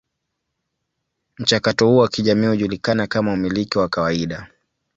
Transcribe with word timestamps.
Mchakato 1.39 1.87
huu 1.87 1.97
wa 1.97 2.07
kijamii 2.07 2.47
hujulikana 2.47 3.07
kama 3.07 3.33
umiliki 3.33 3.77
wa 3.77 3.89
kawaida. 3.89 4.49